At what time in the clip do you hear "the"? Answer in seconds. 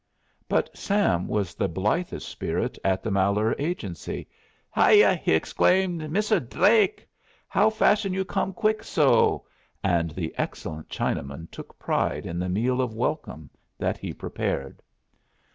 1.53-1.67, 3.03-3.11, 10.09-10.33, 12.39-12.49